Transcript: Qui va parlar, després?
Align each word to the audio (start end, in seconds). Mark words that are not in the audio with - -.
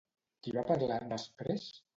Qui 0.47 0.53
va 0.57 0.65
parlar, 0.71 0.99
després? 1.15 1.73